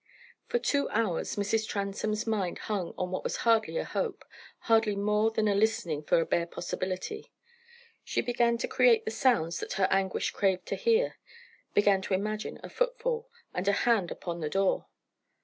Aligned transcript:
For 0.47 0.57
two 0.57 0.89
hours 0.89 1.35
Mrs. 1.35 1.67
Transome's 1.69 2.25
mind 2.25 2.57
hung 2.57 2.95
on 2.97 3.11
what 3.11 3.23
was 3.23 3.35
hardly 3.45 3.77
a 3.77 3.83
hope 3.83 4.25
hardly 4.61 4.95
more 4.95 5.29
than 5.29 5.45
the 5.45 5.53
listening 5.53 6.01
for 6.01 6.19
a 6.19 6.25
bare 6.25 6.47
possibility. 6.47 7.31
She 8.03 8.21
began 8.21 8.57
to 8.57 8.67
create 8.67 9.05
the 9.05 9.11
sounds 9.11 9.59
that 9.59 9.73
her 9.73 9.87
anguish 9.91 10.31
craved 10.31 10.65
to 10.69 10.75
hear 10.75 11.19
began 11.75 12.01
to 12.01 12.15
imagine 12.15 12.59
a 12.63 12.67
footfall, 12.71 13.29
and 13.53 13.67
a 13.67 13.73
hand 13.85 14.09
upon 14.09 14.39
the 14.39 14.49
door. 14.49 14.87